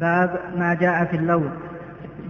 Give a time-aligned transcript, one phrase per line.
[0.00, 1.42] باب ما جاء في اللو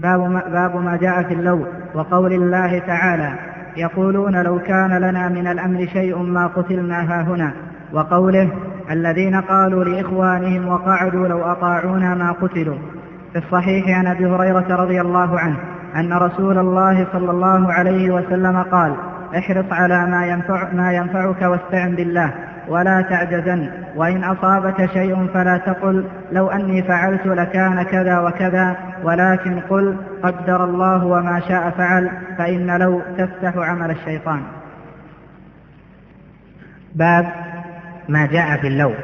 [0.02, 3.32] باب ما, باب ما جاء في اللو وقول الله تعالى
[3.76, 7.52] يقولون لو كان لنا من الأمر شيء ما قتلنا هاهنا
[7.92, 8.50] وقوله
[8.90, 12.78] الذين قالوا لإخوانهم وقعدوا لو أطاعونا ما قتلوا.
[13.32, 15.56] في الصحيح عن أبي هريرة رضي الله عنه
[15.96, 18.94] أن رسول الله صلى الله عليه وسلم قال
[19.38, 22.34] احرص على ما, ينفع ما ينفعك واستعن بالله.
[22.68, 29.96] ولا تعجزن وإن أصابك شيء فلا تقل لو أني فعلت لكان كذا وكذا ولكن قل
[30.22, 34.42] قدر الله وما شاء فعل فإن لو تفتح عمل الشيطان.
[36.94, 37.32] باب
[38.08, 38.94] ما جاء في اللو.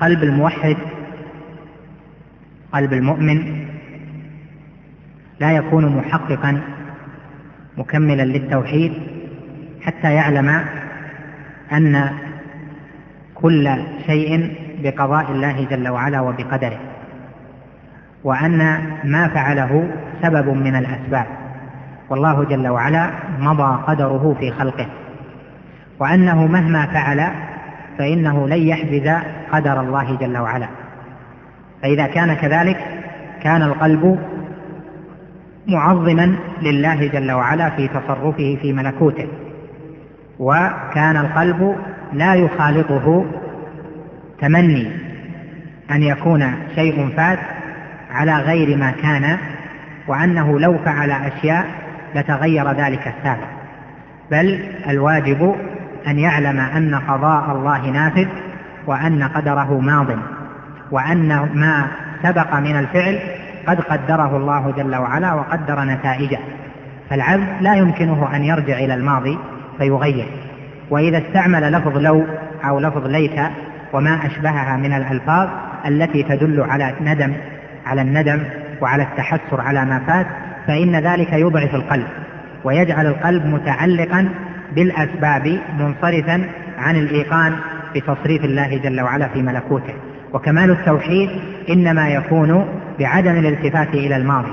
[0.00, 0.76] قلب الموحد
[2.72, 3.66] قلب المؤمن
[5.40, 6.60] لا يكون محققا
[7.78, 8.92] مكملا للتوحيد
[9.82, 10.64] حتى يعلم
[11.72, 12.10] أن
[13.34, 16.78] كل شيء بقضاء الله جل وعلا وبقدره
[18.24, 18.58] وأن
[19.04, 19.88] ما فعله
[20.22, 21.26] سبب من الأسباب
[22.10, 24.86] والله جل وعلا مضى قدره في خلقه
[25.98, 27.28] وأنه مهما فعل
[27.98, 29.10] فإنه لن يحجز
[29.52, 30.68] قدر الله جل وعلا.
[31.82, 32.78] فإذا كان كذلك
[33.42, 34.18] كان القلب
[35.68, 39.28] معظما لله جل وعلا في تصرفه في ملكوته.
[40.38, 41.76] وكان القلب
[42.12, 43.24] لا يخالطه
[44.40, 44.90] تمني
[45.90, 47.38] أن يكون شيء فات
[48.10, 49.38] على غير ما كان
[50.08, 51.66] وأنه لو فعل أشياء
[52.14, 53.48] لتغير ذلك السابق.
[54.30, 55.54] بل الواجب
[56.06, 58.26] أن يعلم أن قضاء الله نافذ
[58.86, 60.06] وأن قدره ماض
[60.90, 61.86] وأن ما
[62.22, 63.18] سبق من الفعل
[63.66, 66.38] قد قدره الله جل وعلا وقدر نتائجه
[67.10, 69.38] فالعبد لا يمكنه أن يرجع إلى الماضي
[69.78, 70.26] فيغير.
[70.90, 72.24] وإذا استعمل لفظ لو
[72.64, 73.40] أو لفظ ليت
[73.92, 75.48] وما أشبهها من الألفاظ
[75.86, 77.32] التي تدل على ندم
[77.86, 78.42] على الندم
[78.80, 80.26] وعلى التحسر على ما فات
[80.66, 82.06] فإن ذلك يضعف القلب
[82.64, 84.28] ويجعل القلب متعلقا
[84.74, 86.44] بالأسباب منصرفا
[86.78, 87.56] عن الإيقان
[87.94, 89.94] بتصريف الله جل وعلا في ملكوته.
[90.32, 91.30] وكمال التوحيد
[91.70, 92.66] إنما يكون
[92.98, 94.52] بعدم الالتفات إلى الماضي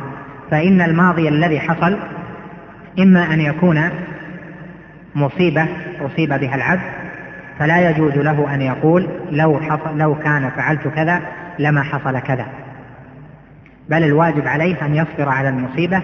[0.52, 1.98] فإن الماضي الذي حصل
[3.00, 3.90] إما أن يكون
[5.16, 5.68] مصيبة
[6.02, 6.81] أصيب بها العبد
[7.59, 11.22] فلا يجوز له أن يقول لو حصل لو كان فعلت كذا
[11.59, 12.46] لما حصل كذا.
[13.90, 16.02] بل الواجب عليه أن يصبر على المصيبة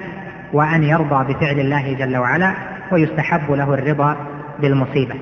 [0.53, 2.53] وأن يرضى بفعل الله جل وعلا
[2.91, 4.15] ويستحب له الرضا
[4.59, 5.15] بالمصيبة.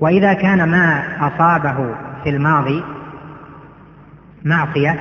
[0.00, 2.82] وإذا كان ما أصابه في الماضي
[4.44, 4.98] معصية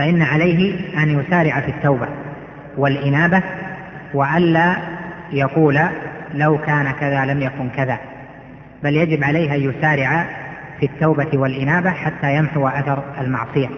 [0.00, 2.08] فإن عليه أن يسارع في التوبة
[2.76, 3.42] والإنابة
[4.14, 4.76] وألا
[5.32, 5.80] يقول
[6.34, 7.98] لو كان كذا لم يكن كذا
[8.82, 10.26] بل يجب عليه أن يسارع
[10.80, 13.68] في التوبة والإنابة حتى يمحو أثر المعصية.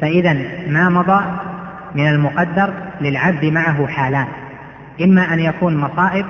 [0.00, 0.32] فإذا
[0.68, 1.24] ما مضى
[1.94, 4.26] من المقدر للعبد معه حالان
[5.02, 6.26] إما أن يكون مصائب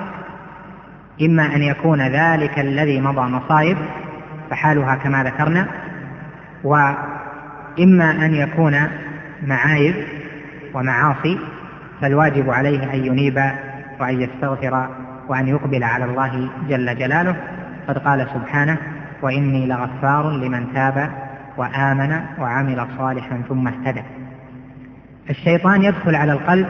[1.23, 3.77] إما أن يكون ذلك الذي مضى مصائب
[4.51, 5.67] فحالها كما ذكرنا
[6.65, 8.89] وإما أن يكون
[9.47, 9.95] معايب
[10.75, 11.39] ومعاصي
[12.01, 13.43] فالواجب عليه أن ينيب
[14.01, 14.89] وأن يستغفر
[15.29, 17.37] وأن يقبل على الله جل جلاله.
[17.89, 18.79] قد قال سبحانه
[19.23, 21.11] وإني لغفار لمن تاب
[21.57, 24.03] وآمن وعمل صالحا ثم اهتدى.
[25.31, 26.69] الشيطان يدخل على القلب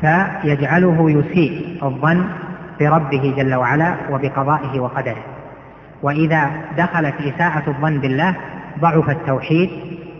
[0.00, 2.24] فيجعله يسيء الظن
[2.80, 5.24] بربه جل وعلا وبقضائه وقدره.
[6.02, 8.36] وإذا دخلت إساءة الظن بالله
[8.80, 9.70] ضعف التوحيد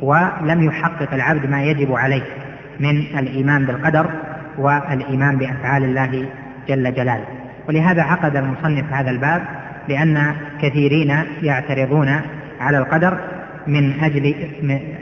[0.05, 2.23] ولم يحقق العبد ما يجب عليه
[2.81, 4.11] من الإيمان بالقدر
[4.59, 6.27] والإيمان بأفعال الله
[6.69, 7.25] جل جلاله.
[7.69, 9.43] ولهذا عقد المصنف هذا الباب
[9.89, 12.21] لأن كثيرين يعترضون
[12.61, 13.19] على القدر
[13.67, 14.35] من أجل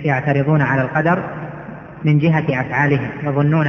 [0.05, 1.23] يعترضون على القدر
[2.05, 3.67] من جهة أفعالهم يظنون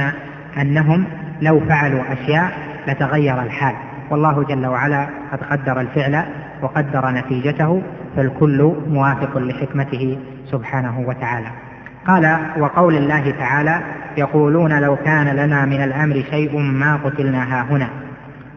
[0.60, 1.04] أنهم
[1.42, 2.52] لو فعلوا أشياء
[2.88, 3.74] لتغير الحال.
[4.10, 6.24] والله جل وعلا قد قدر الفعل
[6.62, 7.82] وقدر نتيجته
[8.16, 10.18] فالكل موافق لحكمته
[10.50, 11.48] سبحانه وتعالى.
[12.06, 13.80] قال وقول الله تعالى
[14.16, 17.88] يقولون لو كان لنا من الأمر شيء ما قتلنا هاهنا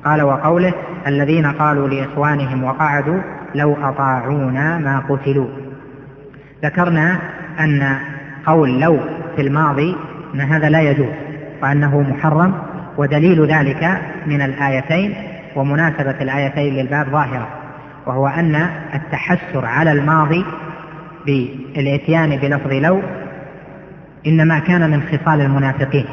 [0.06, 0.74] قال وقوله
[1.08, 3.22] الذين قالوا لإخوانهم وقعدوا
[3.56, 5.48] لو أطاعونا ما قتلوا.
[6.64, 7.20] ذكرنا
[7.60, 7.98] أن
[8.46, 9.00] قول لو
[9.36, 9.96] في الماضي
[10.34, 11.14] أن هذا لا يجوز
[11.64, 12.54] وأنه محرم
[12.98, 15.14] ودليل ذلك من الآيتين
[15.56, 17.48] ومناسبة الآيتين للباب ظاهرة.
[18.08, 18.56] وهو أن
[18.94, 20.46] التحسر على الماضي
[21.26, 23.02] بالإتيان بلفظ لو
[24.28, 26.06] إنما كان من خصال المنافقين.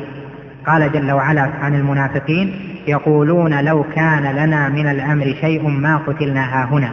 [0.67, 2.55] قال جل وعلا عن المنافقين
[2.87, 6.91] يقولون لو كان لنا من الأمر شيء ما قتلنا هاهنا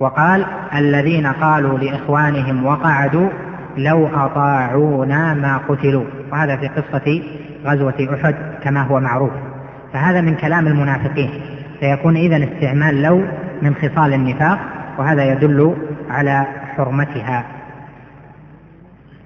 [0.00, 3.28] وقال الذين قالوا لإخوانهم وقعدوا
[3.76, 6.04] لو أطاعونا ما قتلوا.
[6.32, 7.22] وهذا في قصة
[7.66, 8.34] غزوة أحد
[8.64, 9.32] كما هو معروف.
[9.92, 11.30] فهذا من كلام المنافقين.
[11.80, 13.24] فيكون إذن استعمال لو
[13.62, 14.58] من خصال النفاق
[14.98, 15.76] وهذا يدل
[16.10, 16.46] على
[16.76, 17.44] حرمتها.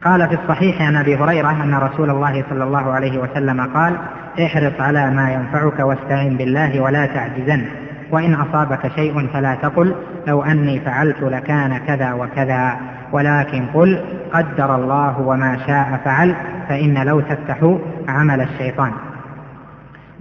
[0.04, 3.96] قال في الصحيح عن أبي هريرة أن رسول الله صلى الله عليه وسلم قال
[4.44, 7.64] احرص على ما ينفعك واستعن بالله ولا تعجزن
[8.10, 9.94] وإن أصابك شيء فلا تقل
[10.26, 12.76] لو أني فعلت لكان كذا وكذا
[13.12, 16.34] ولكن قل قدر الله وما شاء فعل
[16.68, 17.76] فإن لو تفتح
[18.08, 18.92] عمل الشيطان.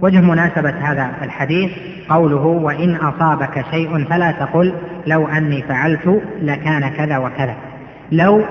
[0.00, 1.70] وجه مناسبة هذا الحديث
[2.08, 4.72] قوله وإن أصابك شيء فلا تقل
[5.06, 7.54] لو أني فعلت لكان كذا وكذا.
[8.12, 8.44] لو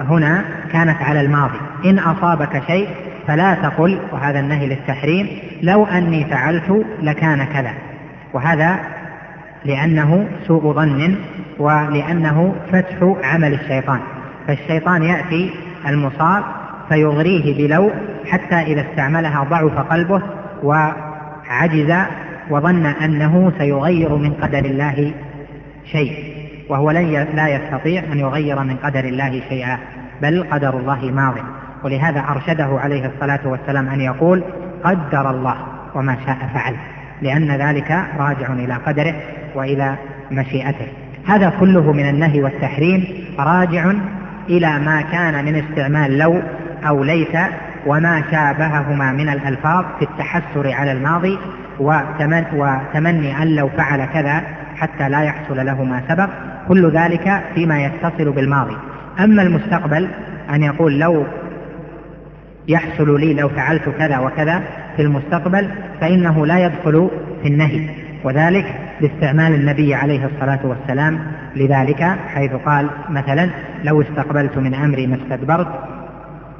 [0.00, 1.58] هنا كانت على الماضي.
[1.84, 2.88] إن أصابك شيء
[3.26, 5.28] فلا تقل وهذا النهي للتحريم
[5.62, 7.72] لو أني فعلت لكان كذا.
[8.32, 8.78] وهذا
[9.64, 11.16] لأنه سوء ظن
[11.58, 14.00] ولأنه فتح عمل الشيطان.
[14.46, 15.50] فالشيطان يأتي
[15.88, 16.44] المصاب
[16.88, 17.90] فيغريه بلو
[18.26, 20.22] حتى إذا استعملها ضعف قلبه
[20.64, 21.94] وعجز
[22.50, 25.12] وظن أنه سيغير من قدر الله
[25.84, 26.34] شيء
[26.68, 26.90] وهو
[27.34, 29.78] لا يستطيع أن يغير من قدر الله شيئا
[30.22, 31.34] بل قدر الله ماض
[31.84, 34.44] ولهذا أرشده عليه الصلاة والسلام أن يقول
[34.84, 35.56] قدر الله
[35.94, 36.74] وما شاء فعل
[37.22, 39.14] لأن ذلك راجع إلى قدره
[39.54, 39.96] وإلى
[40.30, 40.86] مشيئته.
[41.26, 43.04] هذا كله من النهي والتحريم
[43.38, 43.92] راجع
[44.48, 46.42] إلى ما كان من استعمال لو
[46.88, 47.36] أو ليس
[47.86, 51.38] وما شابههما من الألفاظ في التحسر على الماضي
[51.80, 54.42] وتمني أن لو فعل كذا
[54.76, 56.28] حتى لا يحصل له ما سبق
[56.68, 58.76] كل ذلك فيما يتصل بالماضي.
[59.20, 60.08] أما المستقبل
[60.50, 61.26] أن يقول لو
[62.68, 64.62] يحصل لي لو فعلت كذا وكذا
[64.96, 65.70] في المستقبل
[66.00, 67.10] فإنه لا يدخل
[67.42, 67.88] في النهي.
[68.24, 71.18] وذلك باستعمال النبي عليه الصلاة والسلام
[71.56, 72.02] لذلك
[72.34, 73.50] حيث قال مثلا
[73.84, 75.93] لو استقبلت من أمري ما استدبرت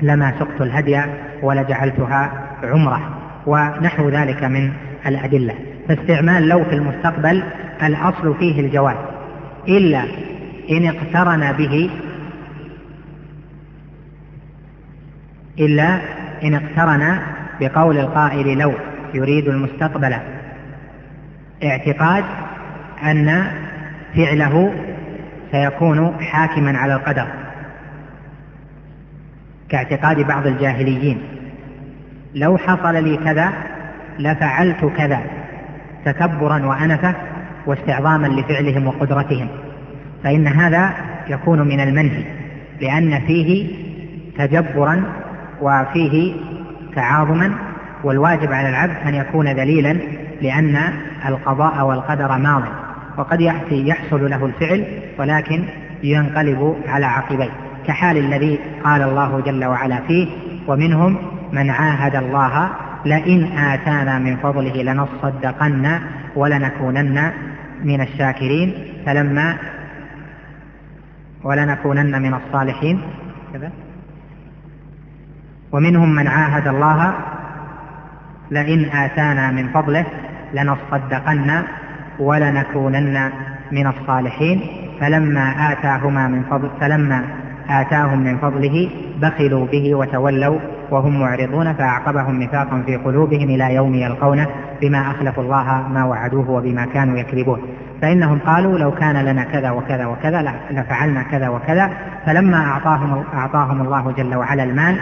[0.02, 1.00] لما سقت الهدي
[1.42, 2.32] ولجعلتها
[2.62, 3.00] عمرة
[3.46, 4.72] ونحو ذلك من
[5.06, 5.54] الأدلة.
[5.88, 7.42] فاستعمال لو في المستقبل
[7.82, 8.96] الأصل فيه الجواز
[9.68, 10.04] إلا
[10.70, 11.90] إن اقترن به
[15.58, 15.98] إلا
[16.44, 17.18] إن اقترن
[17.60, 18.72] بقول القائل لو
[19.14, 20.16] يريد المستقبل
[21.64, 22.24] اعتقاد
[23.02, 23.44] أن
[24.16, 24.74] فعله
[25.52, 27.26] سيكون حاكما على القدر.
[29.74, 31.18] كاعتقاد بعض الجاهليين.
[32.34, 33.52] لو حصل لي كذا
[34.18, 35.20] لفعلت كذا
[36.04, 37.14] تكبرا وأنفة
[37.66, 39.48] واستعظاما لفعلهم وقدرتهم.
[40.24, 40.90] فإن هذا
[41.28, 42.24] يكون من المنهي
[42.80, 43.76] لأن فيه
[44.38, 45.02] تجبرا
[45.60, 46.34] وفيه
[46.94, 47.52] تعاظما
[48.04, 49.96] والواجب على العبد أن يكون دليلا
[50.42, 50.78] لأن
[51.28, 52.62] القضاء والقدر ماض
[53.16, 53.40] وقد
[53.70, 54.84] يحصل له الفعل
[55.18, 55.64] ولكن
[56.02, 57.50] ينقلب على عقبيه.
[57.86, 60.28] كحال الذي قال الله جل وعلا فيه
[60.68, 61.16] ومنهم
[61.52, 62.68] من عاهد الله
[63.04, 66.00] لئن آتانا من فضله لنصدقن
[66.36, 67.32] ولنكونن
[67.84, 68.74] من الشاكرين.
[69.06, 69.56] فلما
[71.44, 73.00] ولنكونن من الصالحين.
[73.52, 73.70] كذا.
[75.72, 77.14] ومنهم من عاهد الله
[78.50, 80.06] لئن آتانا من فضله
[80.54, 81.62] لنصدقن
[82.18, 83.30] ولنكونن
[83.72, 84.60] من الصالحين.
[85.00, 87.24] فلما آتاهما من فضل فلما
[87.70, 88.90] آتاهم من فضله
[89.22, 90.58] بخلوا به وتولوا
[90.90, 94.46] وهم معرضون فأعقبهم نفاقا في قلوبهم إلى يوم يلقونه
[94.80, 97.60] بما أخلفوا الله ما وعدوه وبما كانوا يكذبون.
[98.02, 101.90] فإنهم قالوا لو كان لنا كذا وكذا وكذا لفعلنا كذا وكذا.
[102.26, 104.96] فلما أعطاهم, أعطاهم الله جل وعلا المال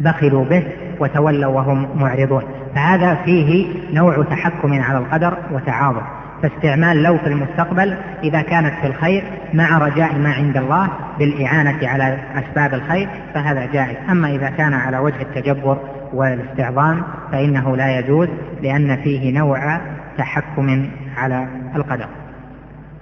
[0.00, 0.62] بخلوا به
[1.00, 2.42] وتولوا وهم معرضون.
[2.74, 6.19] فهذا فيه نوع تحكم على القدر وتعاظم.
[6.42, 12.18] فاستعمال لو في المستقبل إذا كانت في الخير مع رجاء ما عند الله بالإعانة على
[12.34, 13.96] أسباب الخير فهذا جائز.
[14.10, 15.78] أما إذا كان على وجه التجبر
[16.12, 18.28] والاستعظام فإنه لا يجوز
[18.62, 19.80] لأن فيه نوع
[20.18, 22.06] تحكم على القدر.